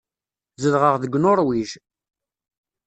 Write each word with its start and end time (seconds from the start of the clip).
Zedɣeɣ 0.61 0.95
deg 0.99 1.13
Nuṛwij. 1.17 1.69